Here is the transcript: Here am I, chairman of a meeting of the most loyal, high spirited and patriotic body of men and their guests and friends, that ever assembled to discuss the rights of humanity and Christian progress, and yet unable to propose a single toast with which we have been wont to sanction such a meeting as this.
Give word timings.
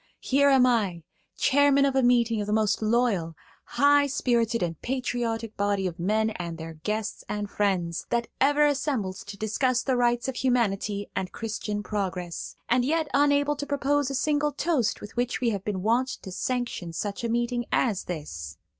Here 0.23 0.49
am 0.49 0.65
I, 0.65 1.03
chairman 1.37 1.85
of 1.85 1.95
a 1.95 2.01
meeting 2.01 2.41
of 2.41 2.47
the 2.47 2.53
most 2.53 2.81
loyal, 2.81 3.35
high 3.65 4.07
spirited 4.07 4.63
and 4.63 4.81
patriotic 4.81 5.55
body 5.55 5.85
of 5.85 5.99
men 5.99 6.31
and 6.31 6.57
their 6.57 6.73
guests 6.73 7.23
and 7.29 7.47
friends, 7.47 8.07
that 8.09 8.25
ever 8.39 8.65
assembled 8.65 9.17
to 9.17 9.37
discuss 9.37 9.83
the 9.83 9.95
rights 9.95 10.27
of 10.27 10.37
humanity 10.37 11.07
and 11.15 11.31
Christian 11.31 11.83
progress, 11.83 12.55
and 12.67 12.83
yet 12.83 13.09
unable 13.13 13.55
to 13.55 13.67
propose 13.67 14.09
a 14.09 14.15
single 14.15 14.51
toast 14.51 15.01
with 15.01 15.15
which 15.15 15.39
we 15.39 15.51
have 15.51 15.63
been 15.63 15.83
wont 15.83 16.07
to 16.23 16.31
sanction 16.31 16.93
such 16.93 17.23
a 17.23 17.29
meeting 17.29 17.65
as 17.71 18.05
this. 18.05 18.57